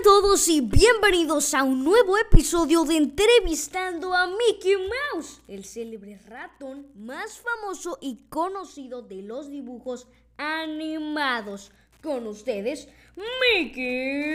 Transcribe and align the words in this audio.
a 0.00 0.02
todos 0.02 0.48
y 0.48 0.62
bienvenidos 0.62 1.52
a 1.52 1.62
un 1.62 1.84
nuevo 1.84 2.16
episodio 2.16 2.84
de 2.84 2.96
Entrevistando 2.96 4.14
a 4.14 4.28
Mickey 4.28 4.76
Mouse, 4.76 5.42
el 5.46 5.64
célebre 5.66 6.18
ratón 6.26 6.90
más 6.94 7.38
famoso 7.38 7.98
y 8.00 8.26
conocido 8.30 9.02
de 9.02 9.20
los 9.22 9.50
dibujos 9.50 10.06
animados. 10.38 11.70
Con 12.02 12.26
ustedes, 12.26 12.88
Mickey 13.14 14.32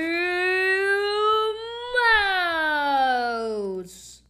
Mouse. 3.40 4.24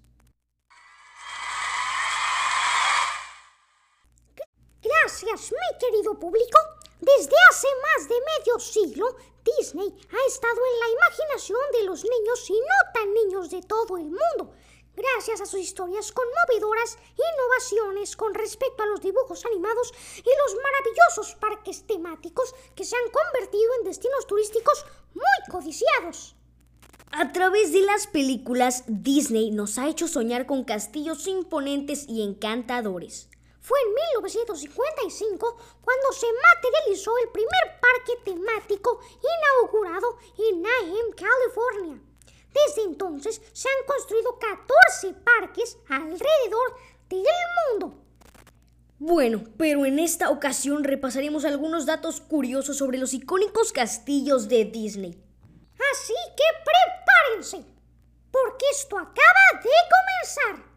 Gracias, 4.82 5.52
mi 5.52 5.78
querido 5.80 6.18
público. 6.18 6.58
Desde 7.00 7.36
hace 7.50 7.68
más 7.82 8.08
de 8.08 8.16
medio 8.16 8.60
siglo, 8.60 9.16
Disney 9.44 9.88
ha 9.88 10.28
estado 10.28 10.56
en 10.56 10.80
la 10.80 10.90
imaginación 10.90 11.60
de 11.74 11.84
los 11.84 12.04
niños 12.04 12.50
y 12.50 12.54
no 12.54 12.92
tan 12.94 13.14
niños 13.14 13.50
de 13.52 13.62
todo 13.62 13.98
el 13.98 14.06
mundo, 14.06 14.54
gracias 14.96 15.42
a 15.42 15.46
sus 15.46 15.60
historias 15.60 16.12
conmovedoras, 16.12 16.98
innovaciones 17.16 18.16
con 18.16 18.34
respecto 18.34 18.84
a 18.84 18.88
los 18.88 19.02
dibujos 19.02 19.46
animados 19.46 19.94
y 20.18 20.30
los 20.44 20.56
maravillosos 20.64 21.36
parques 21.36 21.86
temáticos 21.86 22.56
que 22.76 22.86
se 22.86 22.96
han 22.96 23.12
convertido 23.12 23.72
en 23.80 23.86
destinos 23.86 24.26
turísticos 24.26 24.86
muy 25.14 25.52
codiciados. 25.52 26.36
A 27.12 27.32
través 27.32 27.72
de 27.72 27.82
las 27.82 28.08
películas, 28.08 28.84
Disney 28.88 29.52
nos 29.52 29.78
ha 29.78 29.88
hecho 29.88 30.08
soñar 30.08 30.46
con 30.46 30.64
castillos 30.64 31.28
imponentes 31.28 32.06
y 32.10 32.24
encantadores. 32.24 33.30
Fue 33.66 33.80
en 33.82 33.96
1955 34.20 35.58
cuando 35.82 36.12
se 36.12 36.28
materializó 36.54 37.18
el 37.18 37.30
primer 37.30 37.80
parque 37.82 38.14
temático 38.24 39.00
inaugurado 39.18 40.20
en 40.38 40.64
Anaheim, 40.64 41.12
California. 41.16 42.00
Desde 42.54 42.84
entonces 42.84 43.42
se 43.54 43.68
han 43.68 43.88
construido 43.88 44.38
14 44.38 45.14
parques 45.16 45.80
alrededor 45.90 46.76
del 47.10 47.26
mundo. 47.72 47.98
Bueno, 49.00 49.44
pero 49.58 49.88
en 49.88 49.98
esta 49.98 50.30
ocasión 50.30 50.84
repasaremos 50.84 51.44
algunos 51.44 51.88
datos 51.88 52.22
curiosos 52.22 52.78
sobre 52.78 53.00
los 53.00 53.16
icónicos 53.16 53.72
castillos 53.72 54.48
de 54.48 54.66
Disney. 54.66 55.20
Así 55.92 56.14
que 56.38 56.44
prepárense, 56.64 57.66
porque 58.30 58.66
esto 58.72 58.96
acaba 58.96 59.64
de 59.64 59.72
comenzar. 59.90 60.75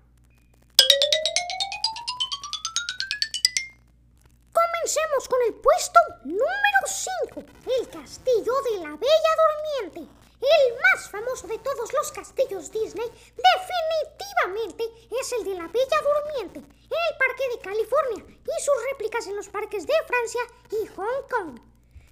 Comencemos 5.18 5.28
con 5.28 5.42
el 5.48 5.54
puesto 5.54 5.98
número 6.24 6.80
5, 6.86 7.42
el 7.80 7.88
castillo 7.88 8.52
de 8.70 8.78
la 8.78 8.96
Bella 8.96 9.32
Durmiente. 9.42 10.12
El 10.40 10.74
más 10.74 11.10
famoso 11.10 11.48
de 11.48 11.58
todos 11.58 11.92
los 11.92 12.12
castillos 12.12 12.70
Disney 12.70 13.06
definitivamente 13.34 14.84
es 15.20 15.32
el 15.32 15.44
de 15.44 15.54
la 15.54 15.66
Bella 15.66 15.98
Durmiente, 16.02 16.60
en 16.60 17.00
el 17.10 17.18
Parque 17.18 17.44
de 17.52 17.58
California 17.58 18.24
y 18.28 18.62
sus 18.62 18.74
réplicas 18.92 19.26
en 19.26 19.36
los 19.36 19.48
parques 19.48 19.86
de 19.86 19.94
Francia 20.06 20.40
y 20.70 20.86
Hong 20.86 21.28
Kong. 21.28 21.60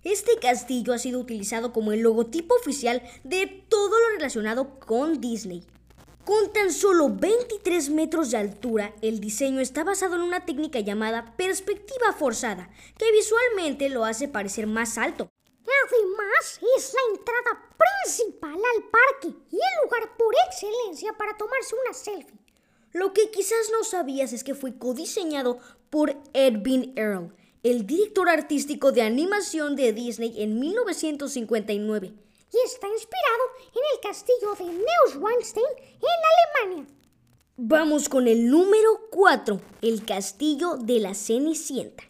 Este 0.03 0.39
castillo 0.41 0.93
ha 0.93 0.99
sido 0.99 1.21
utilizado 1.21 1.73
como 1.73 1.93
el 1.93 2.01
logotipo 2.01 2.57
oficial 2.57 3.03
de 3.23 3.47
todo 3.69 4.01
lo 4.01 4.17
relacionado 4.17 4.81
con 4.81 5.21
Disney. 5.21 5.65
Con 6.27 6.53
tan 6.53 6.73
solo 6.73 7.09
23 7.09 7.91
metros 7.91 8.33
de 8.33 8.39
altura, 8.39 8.93
el 9.01 9.21
diseño 9.21 9.61
está 9.61 9.85
basado 9.85 10.17
en 10.17 10.23
una 10.23 10.45
técnica 10.45 10.81
llamada 10.81 11.37
perspectiva 11.37 12.13
forzada, 12.19 12.69
que 12.99 13.13
visualmente 13.13 13.89
lo 13.91 14.05
hace 14.05 14.27
parecer 14.27 14.67
más 14.67 14.99
alto. 14.99 15.31
Además, 15.63 16.61
es 16.77 16.95
la 16.95 17.17
entrada 17.17 17.71
principal 18.03 18.55
al 18.57 18.83
parque 18.91 19.39
y 19.53 19.55
el 19.55 19.85
lugar 19.85 20.17
por 20.17 20.35
excelencia 20.49 21.13
para 21.13 21.37
tomarse 21.37 21.77
una 21.85 21.95
selfie. 21.95 22.41
Lo 22.93 23.13
que 23.13 23.31
quizás 23.31 23.71
no 23.71 23.85
sabías 23.85 24.33
es 24.33 24.43
que 24.43 24.57
fue 24.57 24.77
codiseñado 24.77 25.61
por 25.91 26.17
Edwin 26.33 26.93
Earl, 26.97 27.37
el 27.63 27.87
director 27.87 28.29
artístico 28.29 28.91
de 28.91 29.03
animación 29.03 29.77
de 29.77 29.93
Disney 29.93 30.43
en 30.43 30.59
1959 30.59 32.26
y 32.53 32.57
está 32.65 32.89
inspirado 32.89 33.45
en 33.75 33.83
el 33.95 34.01
castillo 34.01 34.55
de 34.55 34.65
Neuschwanstein 34.65 35.67
en 35.79 36.65
Alemania. 36.65 36.97
Vamos 37.57 38.09
con 38.09 38.29
el 38.29 38.51
número 38.51 39.09
4, 39.11 39.61
el 39.83 40.05
castillo 40.05 40.77
de 40.77 41.01
la 41.01 41.15
Cenicienta. 41.15 42.05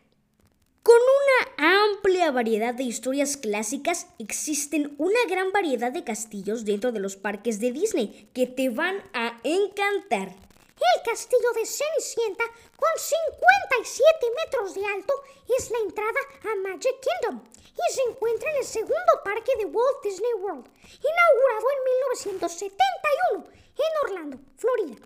Con 0.82 0.96
una 0.96 1.84
amplia 1.84 2.30
variedad 2.30 2.74
de 2.74 2.84
historias 2.84 3.36
clásicas, 3.36 4.06
existen 4.18 4.94
una 4.98 5.18
gran 5.28 5.50
variedad 5.50 5.90
de 5.90 6.04
castillos 6.04 6.64
dentro 6.64 6.92
de 6.92 7.00
los 7.00 7.16
parques 7.16 7.58
de 7.58 7.72
Disney 7.72 8.30
que 8.32 8.46
te 8.46 8.68
van 8.68 8.96
a 9.12 9.40
encantar. 9.42 10.36
El 10.76 11.02
castillo 11.02 11.52
de 11.54 11.64
Cenicienta, 11.64 12.44
con 12.76 12.90
57 12.96 14.26
metros 14.44 14.74
de 14.74 14.84
alto, 14.84 15.14
es 15.56 15.70
la 15.70 15.78
entrada 15.78 16.20
a 16.44 16.54
Magic 16.56 16.96
Kingdom 17.00 17.42
y 17.76 17.94
se 17.94 18.02
encuentra 18.10 18.50
en 18.50 18.56
el 18.58 18.64
segundo 18.64 19.12
parque 19.24 19.52
de 19.58 19.66
Walt 19.66 20.02
Disney 20.02 20.32
World, 20.34 20.66
inaugurado 20.66 21.66
en 21.70 21.84
1971 22.24 23.46
en 23.76 24.10
Orlando, 24.10 24.38
Florida. 24.56 24.96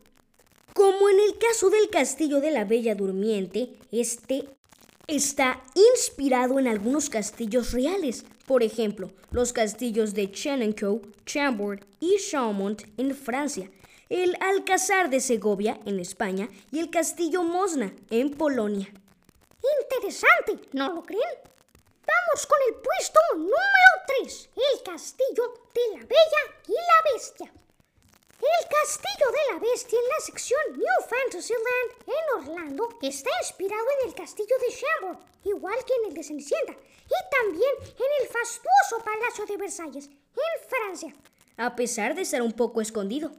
Como 0.74 1.08
en 1.08 1.20
el 1.20 1.38
caso 1.38 1.68
del 1.70 1.90
castillo 1.90 2.40
de 2.40 2.52
la 2.52 2.64
Bella 2.64 2.94
Durmiente, 2.94 3.76
este 3.90 4.48
está 5.06 5.62
inspirado 5.74 6.58
en 6.58 6.68
algunos 6.68 7.10
castillos 7.10 7.72
reales. 7.72 8.24
Por 8.46 8.62
ejemplo, 8.62 9.10
los 9.30 9.52
castillos 9.52 10.14
de 10.14 10.30
Chenonceau, 10.30 11.02
Chambord 11.26 11.84
y 11.98 12.16
Chaumont 12.18 12.82
en 12.96 13.14
Francia, 13.14 13.70
el 14.10 14.36
Alcázar 14.40 15.08
de 15.08 15.20
Segovia 15.20 15.78
en 15.86 16.00
España 16.00 16.48
y 16.72 16.80
el 16.80 16.90
Castillo 16.90 17.44
Mosna 17.44 17.94
en 18.10 18.32
Polonia. 18.32 18.92
Interesante, 19.82 20.68
¿no 20.72 20.92
lo 20.92 21.02
creen? 21.04 21.38
Vamos 22.04 22.46
con 22.46 22.58
el 22.68 22.74
puesto 22.74 23.20
número 23.36 23.90
3, 24.22 24.50
el 24.56 24.82
castillo 24.82 25.54
de 25.72 25.96
la 25.96 26.04
Bella 26.06 26.42
y 26.66 26.72
la 26.72 27.12
Bestia. 27.14 27.52
El 28.40 28.68
castillo 28.68 29.30
de 29.30 29.52
la 29.52 29.60
bestia 29.60 29.98
en 29.98 30.08
la 30.08 30.24
sección 30.24 30.60
New 30.72 31.08
Fantasyland 31.08 31.90
en 32.06 32.48
Orlando 32.48 32.88
está 33.02 33.28
inspirado 33.42 33.84
en 34.00 34.08
el 34.08 34.14
castillo 34.14 34.56
de 34.58 34.74
Chambord, 34.74 35.18
igual 35.44 35.76
que 35.84 35.92
en 35.92 36.08
el 36.08 36.14
de 36.14 36.24
Cenicienta, 36.24 36.72
y 36.72 37.30
también 37.30 37.74
en 37.82 38.22
el 38.22 38.28
fastuoso 38.28 39.04
Palacio 39.04 39.44
de 39.44 39.56
Versalles, 39.58 40.06
en 40.06 40.68
Francia. 40.68 41.14
A 41.58 41.76
pesar 41.76 42.14
de 42.14 42.24
ser 42.24 42.40
un 42.40 42.52
poco 42.52 42.80
escondido. 42.80 43.30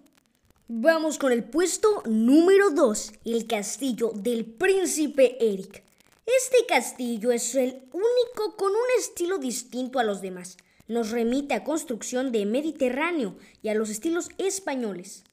Vamos 0.73 1.17
con 1.17 1.33
el 1.33 1.43
puesto 1.43 2.01
número 2.05 2.69
2, 2.69 3.11
el 3.25 3.45
castillo 3.45 4.11
del 4.15 4.45
príncipe 4.45 5.35
Eric. 5.41 5.83
Este 6.25 6.65
castillo 6.65 7.33
es 7.33 7.55
el 7.55 7.89
único 7.91 8.55
con 8.55 8.71
un 8.71 8.87
estilo 8.97 9.37
distinto 9.37 9.99
a 9.99 10.05
los 10.05 10.21
demás. 10.21 10.55
Nos 10.87 11.11
remite 11.11 11.55
a 11.55 11.65
construcción 11.65 12.31
de 12.31 12.45
Mediterráneo 12.45 13.35
y 13.61 13.67
a 13.67 13.75
los 13.75 13.89
estilos 13.89 14.29
españoles. 14.37 15.25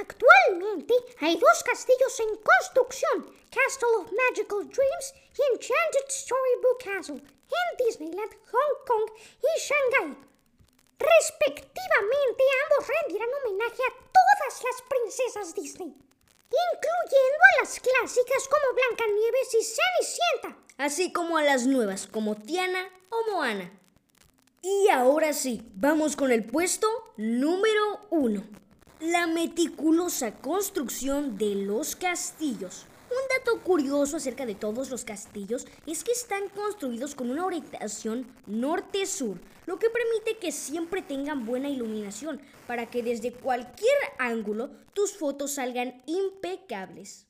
Actualmente 0.00 0.94
hay 1.18 1.34
dos 1.34 1.64
castillos 1.64 2.20
en 2.20 2.36
construcción, 2.36 3.34
Castle 3.50 3.88
of 3.96 4.12
Magical 4.12 4.60
Dreams 4.60 5.14
y 5.36 5.54
Enchanted 5.54 6.08
Storybook 6.08 6.84
Castle, 6.84 7.16
en 7.16 7.84
Disneyland, 7.84 8.30
Hong 8.52 8.86
Kong 8.86 9.10
y 9.42 9.60
Shanghai. 9.60 10.16
Respectivamente, 11.00 12.44
ambos 12.62 12.88
rendirán 12.88 13.28
homenaje 13.44 13.82
a 13.82 14.07
Disney 15.54 15.94
incluyendo 16.48 17.38
a 17.38 17.60
las 17.60 17.80
clásicas 17.80 18.48
como 18.48 18.74
Blancanieves 18.74 19.54
y 19.54 19.64
Cenicienta, 19.64 20.64
así 20.78 21.12
como 21.12 21.36
a 21.36 21.42
las 21.42 21.66
nuevas 21.66 22.06
como 22.06 22.36
Tiana 22.36 22.88
o 23.10 23.32
Moana. 23.32 23.70
Y 24.62 24.88
ahora 24.88 25.32
sí, 25.32 25.62
vamos 25.74 26.16
con 26.16 26.32
el 26.32 26.44
puesto 26.44 26.88
número 27.16 28.00
uno. 28.10 28.44
La 29.00 29.26
meticulosa 29.28 30.34
construcción 30.40 31.38
de 31.38 31.54
los 31.54 31.94
castillos. 31.94 32.86
Un 33.10 33.28
dato 33.36 33.62
curioso 33.62 34.18
acerca 34.18 34.44
de 34.44 34.54
todos 34.54 34.90
los 34.90 35.04
castillos 35.04 35.66
es 35.86 36.04
que 36.04 36.12
están 36.12 36.48
construidos 36.50 37.14
con 37.14 37.30
una 37.30 37.46
orientación 37.46 38.30
norte-sur, 38.46 39.38
lo 39.64 39.78
que 39.78 39.88
permite 39.88 40.36
que 40.38 40.52
siempre 40.52 41.00
tengan 41.00 41.46
buena 41.46 41.70
iluminación 41.70 42.40
para 42.66 42.90
que 42.90 43.02
desde 43.02 43.32
cualquier 43.32 43.96
ángulo 44.18 44.70
tus 44.92 45.16
fotos 45.16 45.54
salgan 45.54 46.02
impecables. 46.06 47.28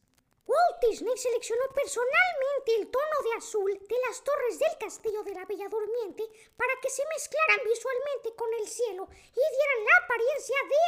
Walt 0.49 0.81
Disney 0.81 1.17
seleccionó 1.17 1.63
personalmente 1.75 2.81
el 2.81 2.89
tono 2.89 3.17
de 3.23 3.37
azul 3.37 3.71
de 3.71 3.97
las 4.09 4.25
torres 4.25 4.59
del 4.59 4.79
castillo 4.81 5.23
de 5.23 5.35
la 5.35 5.45
Bella 5.45 5.69
Durmiente 5.69 6.25
para 6.57 6.73
que 6.81 6.89
se 6.89 7.03
mezclaran 7.13 7.61
visualmente 7.69 8.35
con 8.35 8.49
el 8.55 8.67
cielo 8.67 9.09
y 9.13 9.45
dieran 9.45 9.85
la 9.85 10.05
apariencia 10.05 10.57
de 10.57 10.79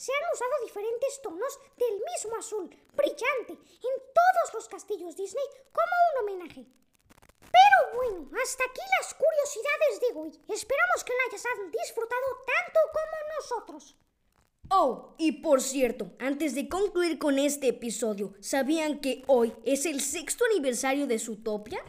se 0.00 0.12
han 0.14 0.32
usado 0.32 0.64
diferentes 0.64 1.20
tonos 1.20 1.60
del 1.76 1.92
mismo 1.92 2.34
azul, 2.38 2.70
brillante, 2.94 3.52
en 3.52 3.96
todos 4.16 4.54
los 4.54 4.66
castillos 4.66 5.14
Disney 5.14 5.44
como 5.70 5.94
un 6.08 6.22
homenaje. 6.22 6.64
Pero 7.38 7.96
bueno, 7.98 8.30
hasta 8.42 8.64
aquí 8.64 8.80
las 8.98 9.12
curiosidades 9.12 10.00
de 10.00 10.18
hoy. 10.18 10.30
Esperamos 10.48 11.04
que 11.04 11.12
la 11.12 11.24
hayas 11.28 11.44
disfrutado 11.70 12.26
tanto 12.46 12.80
como 12.96 13.36
nosotros. 13.36 13.96
Oh, 14.70 15.16
y 15.18 15.42
por 15.42 15.60
cierto, 15.60 16.12
antes 16.18 16.54
de 16.54 16.66
concluir 16.66 17.18
con 17.18 17.38
este 17.38 17.68
episodio, 17.68 18.32
¿sabían 18.40 19.02
que 19.02 19.22
hoy 19.26 19.54
es 19.66 19.84
el 19.84 20.00
sexto 20.00 20.46
aniversario 20.46 21.06
de 21.06 21.18
Zootopia? 21.18 21.84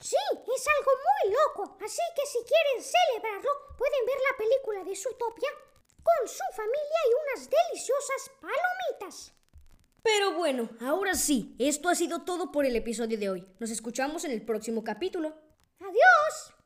Sí, 0.00 0.16
es 0.54 0.66
algo 0.68 0.92
muy 1.08 1.32
loco, 1.32 1.78
así 1.82 2.02
que 2.14 2.26
si 2.26 2.38
quieren 2.44 2.82
celebrarlo, 2.82 3.50
pueden 3.78 4.04
ver 4.04 4.18
la 4.18 4.36
película 4.36 4.84
de 4.84 4.96
Zootopia 4.96 5.48
con 6.02 6.28
su 6.28 6.44
familia 6.54 7.00
y 7.08 7.36
unas 7.36 7.50
deliciosas 7.50 8.30
palomitas. 8.40 9.32
Pero 10.02 10.32
bueno, 10.34 10.68
ahora 10.80 11.14
sí, 11.14 11.54
esto 11.58 11.88
ha 11.88 11.94
sido 11.94 12.22
todo 12.22 12.50
por 12.50 12.66
el 12.66 12.74
episodio 12.74 13.18
de 13.18 13.30
hoy. 13.30 13.46
Nos 13.60 13.70
escuchamos 13.70 14.24
en 14.24 14.32
el 14.32 14.42
próximo 14.44 14.82
capítulo. 14.82 15.34
Adiós. 15.78 16.61